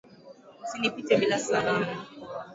Usinipite 0.63 1.13
bila 1.21 1.37
salamu. 1.47 1.91